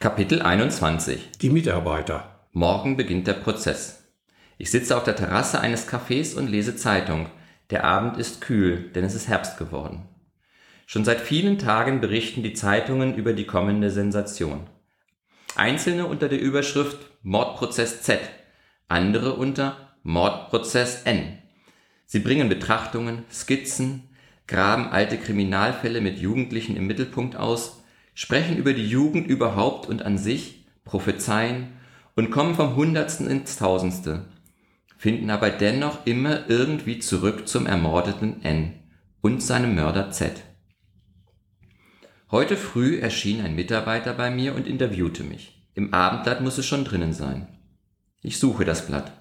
Kapitel 0.00 0.42
21 0.42 1.32
Die 1.40 1.50
Mitarbeiter. 1.50 2.46
Morgen 2.52 2.96
beginnt 2.96 3.26
der 3.26 3.32
Prozess. 3.32 4.04
Ich 4.56 4.70
sitze 4.70 4.96
auf 4.96 5.02
der 5.02 5.16
Terrasse 5.16 5.60
eines 5.60 5.88
Cafés 5.88 6.36
und 6.36 6.46
lese 6.46 6.76
Zeitung. 6.76 7.26
Der 7.70 7.82
Abend 7.82 8.16
ist 8.16 8.40
kühl, 8.40 8.92
denn 8.94 9.02
es 9.02 9.16
ist 9.16 9.26
Herbst 9.26 9.58
geworden. 9.58 10.08
Schon 10.86 11.04
seit 11.04 11.20
vielen 11.20 11.58
Tagen 11.58 12.00
berichten 12.00 12.44
die 12.44 12.52
Zeitungen 12.52 13.16
über 13.16 13.32
die 13.32 13.44
kommende 13.44 13.90
Sensation. 13.90 14.68
Einzelne 15.56 16.06
unter 16.06 16.28
der 16.28 16.40
Überschrift 16.40 16.98
Mordprozess 17.24 18.02
Z, 18.02 18.20
andere 18.86 19.34
unter 19.34 19.96
Mordprozess 20.04 21.02
N. 21.06 21.38
Sie 22.06 22.20
bringen 22.20 22.48
Betrachtungen, 22.48 23.24
Skizzen, 23.32 24.10
graben 24.46 24.90
alte 24.90 25.18
Kriminalfälle 25.18 26.00
mit 26.00 26.20
Jugendlichen 26.20 26.76
im 26.76 26.86
Mittelpunkt 26.86 27.34
aus 27.34 27.77
sprechen 28.18 28.56
über 28.56 28.72
die 28.72 28.88
Jugend 28.88 29.28
überhaupt 29.28 29.86
und 29.86 30.02
an 30.02 30.18
sich, 30.18 30.66
prophezeien 30.82 31.68
und 32.16 32.32
kommen 32.32 32.56
vom 32.56 32.74
Hundertsten 32.74 33.28
ins 33.28 33.58
Tausendste, 33.58 34.24
finden 34.96 35.30
aber 35.30 35.50
dennoch 35.50 36.04
immer 36.04 36.50
irgendwie 36.50 36.98
zurück 36.98 37.46
zum 37.46 37.66
ermordeten 37.66 38.42
N 38.42 38.74
und 39.20 39.40
seinem 39.40 39.76
Mörder 39.76 40.10
Z. 40.10 40.42
Heute 42.32 42.56
früh 42.56 42.98
erschien 42.98 43.40
ein 43.40 43.54
Mitarbeiter 43.54 44.14
bei 44.14 44.32
mir 44.32 44.56
und 44.56 44.66
interviewte 44.66 45.22
mich. 45.22 45.70
Im 45.74 45.94
Abendblatt 45.94 46.40
muss 46.40 46.58
es 46.58 46.66
schon 46.66 46.84
drinnen 46.84 47.12
sein. 47.12 47.46
Ich 48.20 48.40
suche 48.40 48.64
das 48.64 48.88
Blatt. 48.88 49.12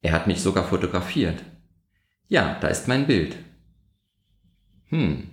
Er 0.00 0.12
hat 0.12 0.26
mich 0.26 0.40
sogar 0.40 0.64
fotografiert. 0.64 1.44
Ja, 2.26 2.58
da 2.58 2.68
ist 2.68 2.88
mein 2.88 3.06
Bild. 3.06 3.36
Hm, 4.86 5.28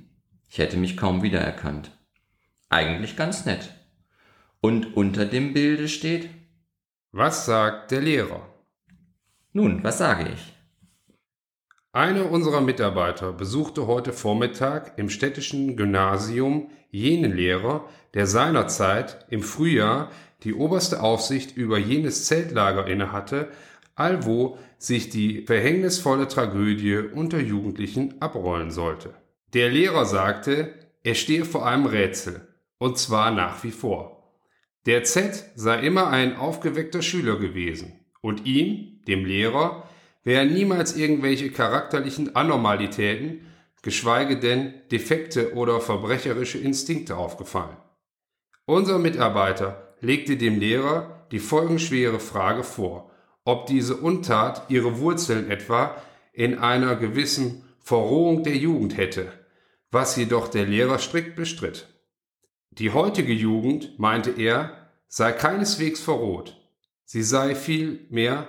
ich 0.50 0.58
hätte 0.58 0.76
mich 0.76 0.98
kaum 0.98 1.24
wiedererkannt. 1.24 1.95
Eigentlich 2.70 3.16
ganz 3.16 3.46
nett. 3.46 3.74
Und 4.62 4.98
unter 4.98 5.26
dem 5.26 5.54
Bilde 5.54 5.88
steht 5.88 6.30
Was 7.12 7.46
sagt 7.46 7.92
der 7.92 8.02
Lehrer? 8.02 8.42
Nun, 9.54 9.84
was 9.84 10.00
sage 10.00 10.30
ich? 10.34 10.54
Einer 11.96 12.30
unserer 12.30 12.60
Mitarbeiter 12.60 13.32
besuchte 13.32 13.88
heute 13.88 14.12
Vormittag 14.12 14.98
im 14.98 15.10
städtischen 15.10 15.78
Gymnasium 15.78 16.70
jenen 16.90 17.34
Lehrer, 17.34 17.88
der 18.14 18.28
seinerzeit 18.28 19.26
im 19.30 19.42
Frühjahr 19.42 20.12
die 20.44 20.54
oberste 20.54 21.02
Aufsicht 21.02 21.56
über 21.56 21.78
jenes 21.78 22.26
Zeltlager 22.26 22.86
innehatte, 22.88 23.48
allwo 23.96 24.58
sich 24.78 25.10
die 25.10 25.46
verhängnisvolle 25.46 26.28
Tragödie 26.28 26.98
unter 26.98 27.40
Jugendlichen 27.40 28.22
abrollen 28.22 28.72
sollte. 28.72 29.14
Der 29.54 29.70
Lehrer 29.70 30.06
sagte, 30.06 30.74
er 31.04 31.16
stehe 31.16 31.46
vor 31.46 31.66
einem 31.66 31.86
Rätsel, 31.86 32.46
und 32.78 32.98
zwar 32.98 33.32
nach 33.32 33.64
wie 33.64 33.72
vor. 33.72 34.34
Der 34.86 35.04
Z 35.04 35.52
sei 35.56 35.80
immer 35.82 36.08
ein 36.08 36.36
aufgeweckter 36.36 37.02
Schüler 37.02 37.38
gewesen 37.38 38.06
und 38.22 38.46
ihm, 38.46 39.02
dem 39.08 39.26
Lehrer, 39.26 39.90
wären 40.24 40.54
niemals 40.54 40.96
irgendwelche 40.96 41.52
charakterlichen 41.52 42.36
Anormalitäten, 42.36 43.48
geschweige 43.82 44.40
denn 44.40 44.74
Defekte 44.92 45.54
oder 45.54 45.80
verbrecherische 45.80 46.58
Instinkte 46.58 47.18
aufgefallen. 47.18 47.78
Unser 48.66 48.98
Mitarbeiter 48.98 49.96
legte 50.00 50.38
dem 50.38 50.60
Lehrer 50.60 51.28
die 51.32 51.40
folgenschwere 51.40 52.20
Frage 52.20 52.64
vor, 52.64 53.12
ob 53.44 53.68
diese 53.68 53.96
Untat 53.98 54.64
ihre 54.70 55.00
Wurzeln 55.00 55.52
etwa 55.52 55.96
in 56.34 56.58
einer 56.58 56.96
gewissen 56.96 57.64
Verrohung 57.80 58.44
der 58.44 58.58
Jugend 58.58 58.98
hätte, 58.98 59.32
was 59.92 60.16
jedoch 60.16 60.48
der 60.48 60.66
Lehrer 60.66 60.98
strikt 60.98 61.36
bestritt. 61.36 61.95
Die 62.72 62.92
heutige 62.92 63.34
Jugend, 63.34 63.98
meinte 64.00 64.32
er, 64.32 64.90
sei 65.08 65.32
keineswegs 65.32 66.02
verroht. 66.02 66.58
Sie 67.06 67.24
sei 67.24 67.56
vielmehr, 67.56 68.48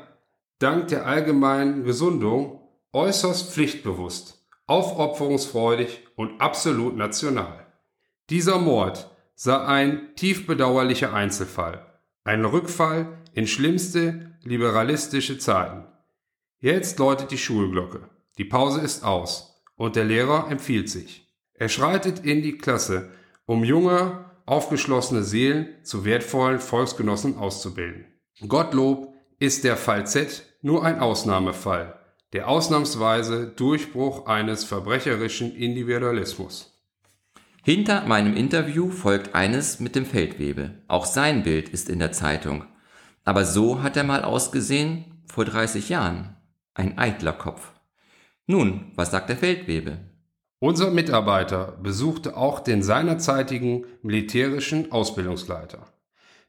dank 0.59 0.89
der 0.89 1.07
allgemeinen 1.07 1.85
Gesundung, 1.85 2.61
äußerst 2.93 3.53
pflichtbewusst, 3.53 4.47
aufopferungsfreudig 4.67 6.07
und 6.17 6.41
absolut 6.41 6.97
national. 6.97 7.67
Dieser 8.31 8.59
Mord 8.59 9.11
sei 9.35 9.59
ein 9.59 10.17
tief 10.17 10.47
bedauerlicher 10.47 11.13
Einzelfall, 11.13 11.87
ein 12.25 12.45
Rückfall 12.45 13.19
in 13.35 13.47
schlimmste 13.47 14.33
liberalistische 14.43 15.39
Zeiten. 15.39 15.85
Jetzt 16.59 16.99
läutet 16.99 17.31
die 17.31 17.39
Schulglocke, 17.39 18.09
die 18.39 18.45
Pause 18.45 18.81
ist 18.81 19.05
aus 19.05 19.63
und 19.77 19.95
der 19.95 20.05
Lehrer 20.05 20.51
empfiehlt 20.51 20.89
sich. 20.89 21.29
Er 21.55 21.69
schreitet 21.69 22.25
in 22.25 22.43
die 22.43 22.59
Klasse 22.59 23.11
um 23.47 23.65
junge, 23.65 24.25
aufgeschlossene 24.45 25.23
Seelen 25.23 25.69
zu 25.83 26.05
wertvollen 26.05 26.61
Volksgenossen 26.61 27.37
auszubilden. 27.37 28.07
Gottlob 28.47 29.15
ist 29.39 29.65
der 29.65 29.77
Fall 29.77 30.07
Z 30.07 30.45
nur 30.63 30.85
ein 30.85 31.01
Ausnahmefall, 31.01 31.99
der 32.33 32.49
ausnahmsweise 32.49 33.47
Durchbruch 33.47 34.27
eines 34.27 34.65
verbrecherischen 34.65 35.55
Individualismus. 35.55 36.73
Hinter 37.63 38.07
meinem 38.07 38.37
Interview 38.37 38.91
folgt 38.91 39.35
eines 39.35 39.81
mit 39.81 39.97
dem 39.97 40.07
Feldwebel. 40.07 40.83
Auch 40.87 41.05
sein 41.05 41.43
Bild 41.43 41.69
ist 41.69 41.89
in 41.89 41.99
der 41.99 42.13
Zeitung. 42.13 42.65
Aber 43.25 43.45
so 43.45 43.83
hat 43.83 43.97
er 43.97 44.05
mal 44.05 44.23
ausgesehen 44.23 45.23
vor 45.27 45.45
30 45.45 45.89
Jahren. 45.89 46.37
Ein 46.75 46.97
eitler 46.97 47.33
Kopf. 47.33 47.73
Nun, 48.47 48.93
was 48.95 49.11
sagt 49.11 49.31
der 49.31 49.37
Feldwebel? 49.37 49.99
Unser 50.59 50.91
Mitarbeiter 50.91 51.79
besuchte 51.83 52.37
auch 52.37 52.61
den 52.61 52.83
seinerzeitigen 52.83 53.85
militärischen 54.03 54.91
Ausbildungsleiter. 54.91 55.87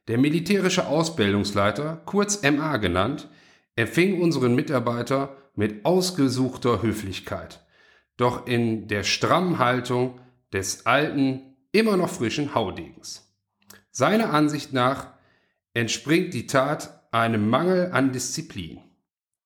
Der 0.08 0.16
militärische 0.16 0.86
Ausbildungsleiter, 0.86 2.00
kurz 2.06 2.42
MA 2.42 2.78
genannt, 2.78 3.28
empfing 3.76 4.22
unseren 4.22 4.54
Mitarbeiter 4.54 5.36
mit 5.54 5.84
ausgesuchter 5.84 6.80
Höflichkeit, 6.80 7.60
doch 8.16 8.46
in 8.46 8.88
der 8.88 9.02
strammen 9.02 9.58
Haltung 9.58 10.20
des 10.54 10.86
alten, 10.86 11.56
immer 11.72 11.98
noch 11.98 12.08
frischen 12.08 12.54
Haudegens. 12.54 13.30
Seiner 13.90 14.32
Ansicht 14.32 14.72
nach 14.72 15.08
entspringt 15.74 16.32
die 16.32 16.46
Tat 16.46 17.06
einem 17.12 17.50
Mangel 17.50 17.90
an 17.92 18.12
Disziplin. 18.12 18.80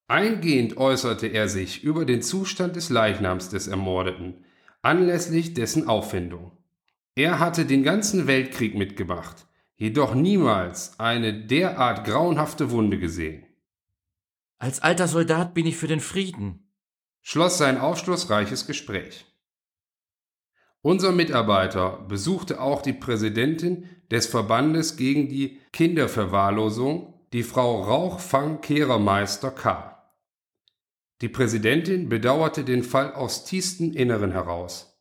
Eingehend 0.06 0.76
äußerte 0.76 1.26
er 1.26 1.48
sich 1.48 1.82
über 1.82 2.04
den 2.04 2.22
Zustand 2.22 2.76
des 2.76 2.90
Leichnams 2.90 3.48
des 3.48 3.66
Ermordeten, 3.66 4.41
anlässlich 4.82 5.54
dessen 5.54 5.88
Auffindung. 5.88 6.52
Er 7.14 7.38
hatte 7.38 7.64
den 7.64 7.82
ganzen 7.82 8.26
Weltkrieg 8.26 8.74
mitgemacht, 8.74 9.46
jedoch 9.76 10.14
niemals 10.14 10.98
eine 10.98 11.32
derart 11.46 12.06
grauenhafte 12.06 12.70
Wunde 12.70 12.98
gesehen. 12.98 13.44
Als 14.58 14.80
alter 14.80 15.08
Soldat 15.08 15.54
bin 15.54 15.66
ich 15.66 15.76
für 15.76 15.88
den 15.88 16.00
Frieden, 16.00 16.70
schloss 17.20 17.58
sein 17.58 17.78
aufschlussreiches 17.78 18.66
Gespräch. 18.66 19.26
Unser 20.82 21.12
Mitarbeiter 21.12 22.04
besuchte 22.08 22.60
auch 22.60 22.82
die 22.82 22.92
Präsidentin 22.92 23.88
des 24.10 24.26
Verbandes 24.26 24.96
gegen 24.96 25.28
die 25.28 25.60
Kinderverwahrlosung, 25.72 27.14
die 27.32 27.44
Frau 27.44 27.82
Rauchfang-Kehrermeister 27.82 29.52
K. 29.52 29.91
Die 31.22 31.28
Präsidentin 31.28 32.08
bedauerte 32.08 32.64
den 32.64 32.82
Fall 32.82 33.14
aus 33.14 33.44
tiefstem 33.44 33.92
Inneren 33.92 34.32
heraus. 34.32 35.00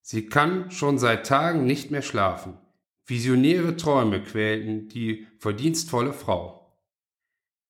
Sie 0.00 0.26
kann 0.26 0.70
schon 0.70 0.98
seit 0.98 1.26
Tagen 1.26 1.64
nicht 1.64 1.90
mehr 1.90 2.02
schlafen. 2.02 2.56
Visionäre 3.04 3.76
Träume 3.76 4.22
quälten 4.22 4.88
die 4.88 5.26
verdienstvolle 5.38 6.12
Frau. 6.12 6.78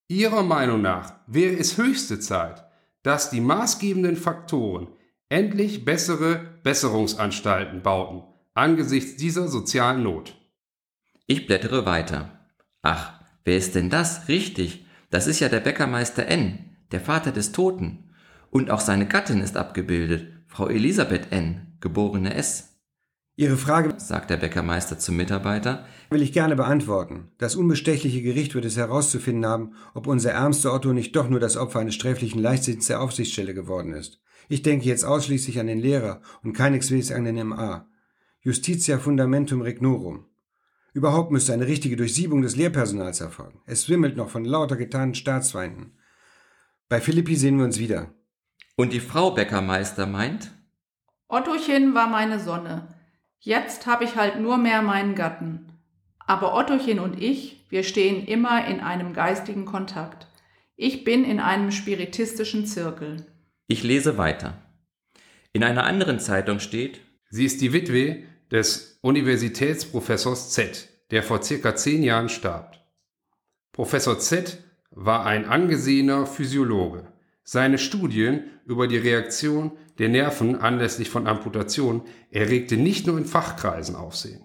Ihrer 0.06 0.43
Meinung 0.43 0.82
nach 0.82 1.15
wäre 1.27 1.56
es 1.56 1.78
höchste 1.78 2.21
Zeit, 2.21 2.62
dass 3.03 3.31
die 3.31 3.41
maßgebenden 3.41 4.16
Faktoren 4.16 4.88
endlich 5.31 5.87
bessere 5.87 6.59
Besserungsanstalten 6.62 7.82
bauten 7.82 8.22
angesichts 8.53 9.16
dieser 9.16 9.48
sozialen 9.48 10.03
Not. 10.03 10.37
Ich 11.27 11.47
blättere 11.47 11.87
weiter. 11.87 12.38
Ach, 12.83 13.21
wer 13.45 13.57
ist 13.57 13.77
denn 13.77 13.89
das? 13.89 14.28
Richtig, 14.28 14.84
das 15.10 15.27
ist 15.27 15.41
ja 15.41 15.48
der 15.48 15.60
Bäckermeister 15.60 16.27
N 16.27 16.67
der 16.93 17.01
Vater 17.01 17.33
des 17.33 17.53
Toten, 17.53 18.05
und 18.51 18.71
auch 18.71 18.81
seine 18.81 19.07
Gattin 19.07 19.41
ist 19.41 19.57
abgebildet, 19.57 20.27
Frau 20.47 20.69
Elisabeth 20.69 21.31
N., 21.33 21.77
geborene 21.81 22.35
S. 22.35 22.79
Ihre 23.37 23.57
Frage, 23.57 23.95
sagt 23.99 24.31
der 24.31 24.37
Bäckermeister 24.39 24.99
zum 24.99 25.17
Mitarbeiter, 25.17 25.87
will 26.11 26.23
ich 26.23 26.33
gerne 26.33 26.57
beantworten. 26.57 27.31
Das 27.39 27.55
unbestechliche 27.55 28.21
Gericht 28.21 28.55
wird 28.55 28.65
es 28.65 28.77
herauszufinden 28.77 29.47
haben, 29.47 29.75
ob 29.95 30.09
unser 30.09 30.33
ärmster 30.33 30.75
Otto 30.75 30.93
nicht 30.93 31.15
doch 31.15 31.29
nur 31.29 31.39
das 31.39 31.57
Opfer 31.57 31.79
eines 31.79 31.95
sträflichen 31.95 32.43
Leichtsinns 32.43 32.89
der 32.89 33.01
Aufsichtsstelle 33.01 33.55
geworden 33.55 33.93
ist. 33.93 34.21
Ich 34.49 34.63
denke 34.63 34.87
jetzt 34.87 35.05
ausschließlich 35.05 35.61
an 35.61 35.69
den 35.69 35.79
Lehrer 35.79 36.21
und 36.43 36.55
keineswegs 36.55 37.13
an 37.13 37.25
den 37.25 37.47
MA. 37.47 37.87
Justitia 38.41 38.99
fundamentum 38.99 39.61
regnorum. 39.61 40.25
Überhaupt 40.95 41.31
müsste 41.31 41.53
eine 41.53 41.67
richtige 41.67 41.97
Durchsiebung 41.97 42.43
des 42.43 42.57
Lehrpersonals 42.57 43.21
erfolgen. 43.21 43.61
Es 43.67 43.89
wimmelt 43.89 44.17
noch 44.17 44.31
von 44.31 44.45
lauter 44.45 44.77
getanen 44.77 45.15
Staatsfeinden. 45.15 45.93
Bei 46.89 47.01
Philippi 47.01 47.37
sehen 47.37 47.59
wir 47.59 47.65
uns 47.65 47.79
wieder. 47.79 48.15
Und 48.77 48.93
die 48.93 49.01
Frau 49.01 49.33
Bäckermeister 49.33 50.07
meint? 50.07 50.53
Ottochen 51.29 51.95
war 51.95 52.09
meine 52.09 52.41
Sonne. 52.41 52.89
Jetzt 53.41 53.87
habe 53.87 54.05
ich 54.05 54.17
halt 54.17 54.41
nur 54.41 54.57
mehr 54.57 54.81
meinen 54.81 55.15
Gatten. 55.15 55.73
Aber 56.19 56.55
Ottochen 56.55 56.99
und 56.99 57.23
ich, 57.23 57.67
wir 57.69 57.83
stehen 57.83 58.27
immer 58.27 58.67
in 58.67 58.81
einem 58.81 59.13
geistigen 59.13 59.67
Kontakt. 59.67 60.27
Ich 60.77 61.05
bin 61.05 61.25
in 61.25 61.41
einem 61.41 61.73
spiritistischen 61.73 62.67
Zirkel. 62.67 63.27
Ich 63.67 63.83
lese 63.83 64.17
weiter. 64.17 64.55
In 65.53 65.65
einer 65.65 65.85
anderen 65.85 66.21
Zeitung 66.21 66.61
steht, 66.61 67.01
Sie 67.31 67.45
ist 67.45 67.61
die 67.61 67.75
Witwe 67.75 68.23
des 68.51 68.99
Universitätsprofessors 69.03 70.51
Z, 70.53 70.89
der 71.11 71.23
vor 71.23 71.43
circa 71.43 71.77
zehn 71.77 72.03
Jahren 72.03 72.31
starb. 72.31 72.79
Professor 73.73 74.19
Z 74.19 74.63
war 74.91 75.27
ein 75.27 75.45
angesehener 75.45 76.27
Physiologe. 76.27 77.13
Seine 77.45 77.79
Studien 77.79 78.45
über 78.67 78.87
die 78.89 78.99
Reaktion 78.99 79.73
der 79.99 80.09
Nerven 80.09 80.57
anlässlich 80.57 81.11
von 81.11 81.27
Amputation 81.27 82.03
erregte 82.31 82.77
nicht 82.77 83.07
nur 83.07 83.19
in 83.19 83.25
Fachkreisen 83.25 83.97
Aufsehen. 83.97 84.43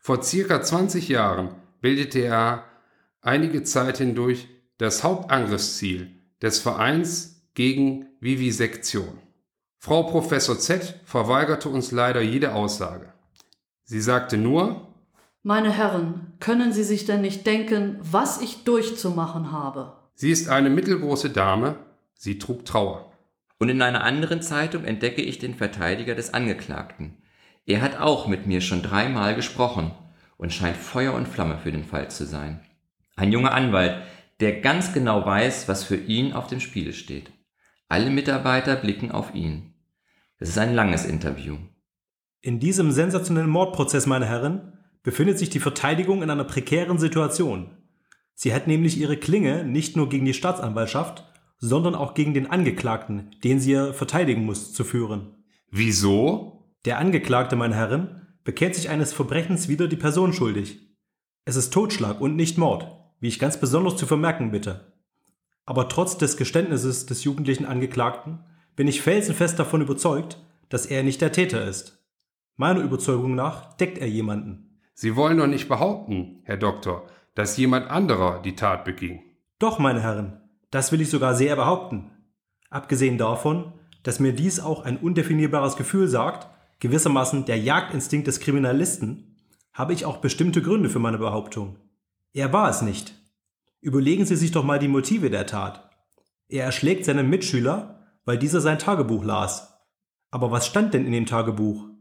Vor 0.00 0.22
circa 0.22 0.62
20 0.62 1.08
Jahren 1.08 1.54
bildete 1.80 2.20
er 2.20 2.64
einige 3.20 3.62
Zeit 3.62 3.98
hindurch 3.98 4.48
das 4.78 5.04
Hauptangriffsziel 5.04 6.10
des 6.40 6.58
Vereins 6.58 7.46
gegen 7.54 8.06
Vivisektion. 8.20 9.18
Frau 9.78 10.04
Professor 10.04 10.58
Z 10.58 11.00
verweigerte 11.04 11.68
uns 11.68 11.92
leider 11.92 12.20
jede 12.20 12.54
Aussage. 12.54 13.12
Sie 13.84 14.00
sagte 14.00 14.38
nur, 14.38 14.91
Meine 15.44 15.72
Herren, 15.72 16.34
können 16.38 16.72
Sie 16.72 16.84
sich 16.84 17.04
denn 17.04 17.20
nicht 17.20 17.46
denken, 17.46 17.98
was 18.00 18.40
ich 18.40 18.64
durchzumachen 18.64 19.50
habe? 19.50 19.96
sie 20.14 20.30
ist 20.30 20.48
eine 20.48 20.70
mittelgroße 20.70 21.30
Dame, 21.30 21.76
sie 22.14 22.38
trug 22.38 22.64
Trauer. 22.64 23.12
und 23.58 23.68
in 23.68 23.82
einer 23.82 24.04
anderen 24.04 24.42
Zeitung 24.42 24.84
entdecke 24.84 25.22
ich 25.22 25.38
den 25.38 25.54
Verteidiger 25.54 26.14
des 26.14 26.34
Angeklagten. 26.34 27.16
Er 27.66 27.80
hat 27.80 28.00
auch 28.00 28.26
mit 28.26 28.46
mir 28.46 28.60
schon 28.60 28.82
dreimal 28.82 29.34
gesprochen 29.34 29.92
und 30.36 30.52
scheint 30.52 30.76
Feuer 30.76 31.14
und 31.14 31.28
Flamme 31.28 31.58
für 31.58 31.72
den 31.72 31.84
Fall 31.84 32.10
zu 32.10 32.24
sein. 32.24 32.60
Ein 33.16 33.32
junger 33.32 33.52
Anwalt, 33.52 34.02
der 34.40 34.60
ganz 34.60 34.92
genau 34.92 35.24
weiß, 35.24 35.68
was 35.68 35.84
für 35.84 35.96
ihn 35.96 36.32
auf 36.32 36.48
dem 36.48 36.60
Spiel 36.60 36.92
steht. 36.92 37.30
Alle 37.88 38.10
Mitarbeiter 38.10 38.74
blicken 38.76 39.12
auf 39.12 39.34
ihn. 39.34 39.74
Es 40.38 40.48
ist 40.48 40.58
ein 40.58 40.74
langes 40.74 41.04
Interview. 41.04 41.56
In 42.40 42.58
diesem 42.58 42.90
sensationellen 42.90 43.50
Mordprozess, 43.50 44.06
meine 44.06 44.26
Herren, 44.26 44.71
befindet 45.02 45.38
sich 45.38 45.50
die 45.50 45.60
Verteidigung 45.60 46.22
in 46.22 46.30
einer 46.30 46.44
prekären 46.44 46.98
Situation. 46.98 47.70
Sie 48.34 48.54
hat 48.54 48.66
nämlich 48.66 48.98
ihre 48.98 49.16
Klinge 49.16 49.64
nicht 49.64 49.96
nur 49.96 50.08
gegen 50.08 50.24
die 50.24 50.34
Staatsanwaltschaft, 50.34 51.24
sondern 51.58 51.94
auch 51.94 52.14
gegen 52.14 52.34
den 52.34 52.48
Angeklagten, 52.48 53.30
den 53.44 53.60
sie 53.60 53.92
verteidigen 53.92 54.44
muss, 54.44 54.72
zu 54.72 54.84
führen. 54.84 55.44
Wieso? 55.70 56.74
Der 56.84 56.98
Angeklagte, 56.98 57.54
meine 57.54 57.76
Herren, 57.76 58.26
bekennt 58.44 58.74
sich 58.74 58.88
eines 58.88 59.12
Verbrechens 59.12 59.68
wider 59.68 59.86
die 59.86 59.96
Person 59.96 60.32
schuldig. 60.32 60.80
Es 61.44 61.56
ist 61.56 61.72
Totschlag 61.72 62.20
und 62.20 62.34
nicht 62.34 62.58
Mord, 62.58 62.86
wie 63.20 63.28
ich 63.28 63.38
ganz 63.38 63.60
besonders 63.60 63.96
zu 63.96 64.06
vermerken 64.06 64.50
bitte. 64.50 64.92
Aber 65.64 65.88
trotz 65.88 66.18
des 66.18 66.36
Geständnisses 66.36 67.06
des 67.06 67.22
jugendlichen 67.22 67.66
Angeklagten 67.66 68.40
bin 68.74 68.88
ich 68.88 69.02
felsenfest 69.02 69.58
davon 69.58 69.82
überzeugt, 69.82 70.38
dass 70.68 70.86
er 70.86 71.02
nicht 71.02 71.20
der 71.20 71.32
Täter 71.32 71.64
ist. 71.64 72.04
Meiner 72.56 72.80
Überzeugung 72.80 73.34
nach 73.34 73.74
deckt 73.74 73.98
er 73.98 74.08
jemanden. 74.08 74.71
Sie 74.94 75.16
wollen 75.16 75.38
doch 75.38 75.46
nicht 75.46 75.68
behaupten, 75.68 76.42
Herr 76.44 76.56
Doktor, 76.56 77.06
dass 77.34 77.56
jemand 77.56 77.90
anderer 77.90 78.42
die 78.42 78.56
Tat 78.56 78.84
beging. 78.84 79.22
Doch, 79.58 79.78
meine 79.78 80.02
Herren, 80.02 80.40
das 80.70 80.92
will 80.92 81.00
ich 81.00 81.10
sogar 81.10 81.34
sehr 81.34 81.56
behaupten. 81.56 82.10
Abgesehen 82.70 83.18
davon, 83.18 83.72
dass 84.02 84.20
mir 84.20 84.32
dies 84.32 84.60
auch 84.60 84.84
ein 84.84 84.96
undefinierbares 84.96 85.76
Gefühl 85.76 86.08
sagt, 86.08 86.48
gewissermaßen 86.80 87.44
der 87.44 87.58
Jagdinstinkt 87.58 88.26
des 88.26 88.40
Kriminalisten, 88.40 89.36
habe 89.72 89.92
ich 89.92 90.04
auch 90.04 90.18
bestimmte 90.18 90.62
Gründe 90.62 90.90
für 90.90 90.98
meine 90.98 91.18
Behauptung. 91.18 91.78
Er 92.32 92.52
war 92.52 92.68
es 92.68 92.82
nicht. 92.82 93.14
Überlegen 93.80 94.24
Sie 94.24 94.36
sich 94.36 94.50
doch 94.50 94.64
mal 94.64 94.78
die 94.78 94.88
Motive 94.88 95.30
der 95.30 95.46
Tat. 95.46 95.90
Er 96.48 96.64
erschlägt 96.64 97.04
seinen 97.04 97.30
Mitschüler, 97.30 98.00
weil 98.24 98.38
dieser 98.38 98.60
sein 98.60 98.78
Tagebuch 98.78 99.24
las. 99.24 99.78
Aber 100.30 100.50
was 100.50 100.66
stand 100.66 100.94
denn 100.94 101.06
in 101.06 101.12
dem 101.12 101.26
Tagebuch? 101.26 101.91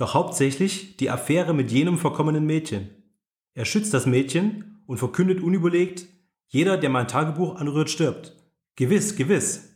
Doch 0.00 0.14
hauptsächlich 0.14 0.96
die 0.96 1.10
Affäre 1.10 1.52
mit 1.52 1.70
jenem 1.70 1.98
verkommenen 1.98 2.46
Mädchen. 2.46 2.88
Er 3.52 3.66
schützt 3.66 3.92
das 3.92 4.06
Mädchen 4.06 4.82
und 4.86 4.96
verkündet 4.96 5.42
unüberlegt, 5.42 6.06
jeder, 6.46 6.78
der 6.78 6.88
mein 6.88 7.06
Tagebuch 7.06 7.56
anrührt, 7.56 7.90
stirbt. 7.90 8.34
Gewiss, 8.76 9.14
gewiss. 9.14 9.74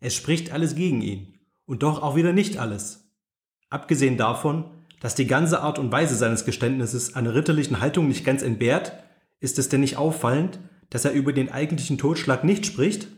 Es 0.00 0.14
spricht 0.14 0.52
alles 0.52 0.74
gegen 0.74 1.02
ihn. 1.02 1.34
Und 1.66 1.82
doch 1.82 2.02
auch 2.02 2.16
wieder 2.16 2.32
nicht 2.32 2.56
alles. 2.56 3.12
Abgesehen 3.68 4.16
davon, 4.16 4.64
dass 5.00 5.14
die 5.14 5.26
ganze 5.26 5.60
Art 5.60 5.78
und 5.78 5.92
Weise 5.92 6.14
seines 6.14 6.46
Geständnisses 6.46 7.14
einer 7.14 7.34
ritterlichen 7.34 7.78
Haltung 7.78 8.08
nicht 8.08 8.24
ganz 8.24 8.40
entbehrt, 8.40 8.94
ist 9.38 9.58
es 9.58 9.68
denn 9.68 9.80
nicht 9.80 9.98
auffallend, 9.98 10.60
dass 10.88 11.04
er 11.04 11.12
über 11.12 11.34
den 11.34 11.52
eigentlichen 11.52 11.98
Totschlag 11.98 12.42
nicht 12.42 12.64
spricht? 12.64 13.08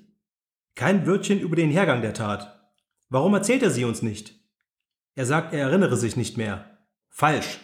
Kein 0.74 1.06
Wörtchen 1.06 1.38
über 1.38 1.54
den 1.54 1.70
Hergang 1.70 2.02
der 2.02 2.12
Tat. 2.12 2.72
Warum 3.08 3.34
erzählt 3.34 3.62
er 3.62 3.70
sie 3.70 3.84
uns 3.84 4.02
nicht? 4.02 4.39
Er 5.20 5.26
sagt, 5.26 5.52
er 5.52 5.60
erinnere 5.68 5.98
sich 5.98 6.16
nicht 6.16 6.38
mehr. 6.38 6.78
Falsch. 7.10 7.60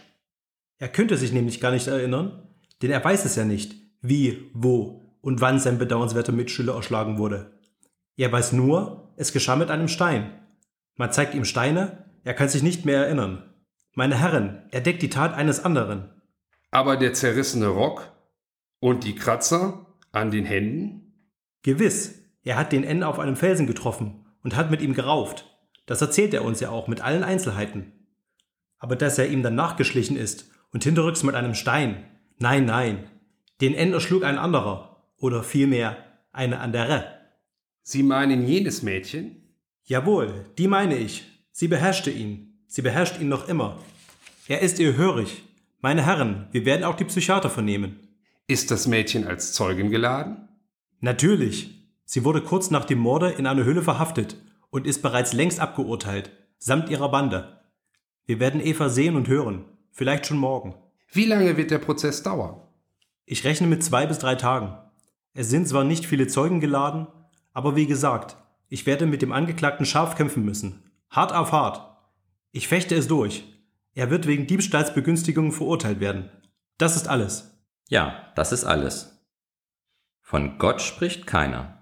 Er 0.77 0.91
könnte 0.91 1.17
sich 1.17 1.33
nämlich 1.33 1.59
gar 1.59 1.71
nicht 1.71 1.87
erinnern, 1.87 2.51
denn 2.83 2.91
er 2.91 3.03
weiß 3.03 3.25
es 3.25 3.35
ja 3.35 3.47
nicht, 3.47 3.77
wie, 4.03 4.51
wo 4.53 5.17
und 5.23 5.41
wann 5.41 5.59
sein 5.59 5.79
bedauernswerter 5.79 6.33
Mitschüler 6.33 6.75
erschlagen 6.75 7.17
wurde. 7.17 7.59
Er 8.19 8.31
weiß 8.31 8.53
nur, 8.53 9.15
es 9.17 9.33
geschah 9.33 9.57
mit 9.57 9.71
einem 9.71 9.89
Stein. 9.89 10.39
Man 10.97 11.13
zeigt 11.13 11.35
ihm 11.35 11.47
Steine, 11.47 12.05
er 12.25 12.35
kann 12.35 12.51
sich 12.51 12.63
nicht 12.63 12.85
mehr 12.85 13.07
erinnern. 13.07 13.55
Meine 13.95 14.19
Herren, 14.19 14.69
er 14.71 14.83
deckt 14.83 15.01
die 15.01 15.09
Tat 15.09 15.33
eines 15.33 15.65
anderen. 15.65 16.11
Aber 16.71 16.99
der 16.99 17.15
zerrissene 17.15 17.69
Rock 17.69 18.13
und 18.81 19.03
die 19.05 19.15
Kratzer 19.15 19.97
an 20.13 20.31
den 20.31 20.45
Händen? 20.45 21.31
Gewiss, 21.63 22.21
er 22.43 22.59
hat 22.59 22.73
den 22.73 22.85
N 22.85 23.03
auf 23.03 23.19
einem 23.19 23.37
Felsen 23.37 23.67
getroffen 23.67 24.27
und 24.43 24.57
hat 24.57 24.71
mit 24.71 24.83
ihm 24.83 24.93
gerauft. 24.93 25.56
Das 25.87 26.03
erzählt 26.03 26.35
er 26.35 26.45
uns 26.45 26.61
ja 26.61 26.71
auch 26.71 26.89
mit 26.89 27.01
allen 27.01 27.23
Einzelheiten. 27.23 27.93
Aber 28.79 28.97
dass 28.97 29.19
er 29.19 29.29
ihm 29.29 29.43
dann 29.43 29.55
nachgeschlichen 29.55 30.17
ist 30.17 30.51
und 30.73 30.85
hinterrücks 30.85 31.23
mit 31.23 31.35
einem 31.35 31.55
Stein, 31.55 32.05
nein, 32.39 32.67
nein, 32.67 33.09
den 33.61 33.75
N 33.75 33.93
erschlug 33.93 34.25
ein 34.25 34.37
anderer, 34.37 35.05
oder 35.19 35.43
vielmehr 35.43 35.97
eine 36.33 36.61
andere. 36.61 37.07
Sie 37.83 38.03
meinen 38.03 38.47
jenes 38.47 38.83
Mädchen? 38.83 39.55
Jawohl, 39.85 40.45
die 40.59 40.69
meine 40.69 40.99
ich. 40.99 41.25
Sie 41.53 41.69
beherrschte 41.69 42.11
ihn. 42.11 42.61
Sie 42.67 42.83
beherrscht 42.83 43.19
ihn 43.19 43.29
noch 43.29 43.49
immer. 43.49 43.79
Er 44.49 44.61
ist 44.61 44.79
ihr 44.79 44.97
hörig. 44.97 45.45
Meine 45.81 46.05
Herren, 46.05 46.49
wir 46.51 46.67
werden 46.67 46.85
auch 46.85 46.97
die 46.97 47.05
Psychiater 47.05 47.49
vernehmen. 47.49 48.01
Ist 48.47 48.71
das 48.71 48.87
Mädchen 48.87 49.27
als 49.27 49.53
Zeugin 49.53 49.91
geladen? 49.91 50.49
Natürlich. 51.01 51.71
Sie 52.05 52.25
wurde 52.25 52.43
kurz 52.43 52.71
nach 52.71 52.85
dem 52.85 52.99
Morde 52.99 53.31
in 53.31 53.47
einer 53.47 53.65
Höhle 53.65 53.83
verhaftet 53.83 54.37
und 54.71 54.87
ist 54.87 55.03
bereits 55.03 55.33
längst 55.33 55.61
abgeurteilt, 55.61 56.31
samt 56.59 56.89
ihrer 56.89 57.11
Bande. 57.11 57.61
Wir 58.25 58.41
werden 58.41 58.61
Eva 58.61 58.89
sehen 58.89 59.17
und 59.17 59.29
hören, 59.29 59.65
vielleicht 59.93 60.27
schon 60.27 60.39
morgen. 60.39 60.75
Wie 61.13 61.25
lange 61.25 61.57
wird 61.57 61.71
der 61.71 61.79
Prozess 61.79 62.23
dauern? 62.23 62.61
Ich 63.25 63.45
rechne 63.45 63.67
mit 63.67 63.83
zwei 63.83 64.07
bis 64.07 64.19
drei 64.19 64.35
Tagen. 64.35 64.77
Es 65.35 65.49
sind 65.49 65.69
zwar 65.69 65.85
nicht 65.85 66.07
viele 66.07 66.27
Zeugen 66.27 66.61
geladen, 66.61 67.07
aber 67.53 67.77
wie 67.77 67.87
gesagt, 67.87 68.37
ich 68.69 68.87
werde 68.87 69.07
mit 69.07 69.23
dem 69.23 69.33
Angeklagten 69.33 69.87
scharf 69.87 70.17
kämpfen 70.17 70.45
müssen. 70.45 70.91
Hart 71.11 71.33
auf 71.33 71.53
hart. 71.53 71.97
Ich 72.53 72.69
fechte 72.69 72.95
es 72.95 73.07
durch. 73.07 73.45
Er 73.95 74.11
wird 74.11 74.27
wegen 74.27 74.47
Diebstahlsbegünstigung 74.47 75.53
verurteilt 75.53 76.01
werden. 76.01 76.31
Das 76.79 76.97
ist 76.97 77.09
alles. 77.09 77.59
Ja, 77.89 78.33
das 78.35 78.53
ist 78.53 78.65
alles. 78.65 79.25
Von 80.21 80.59
Gott 80.59 80.83
spricht 80.83 81.27
keiner. 81.27 81.76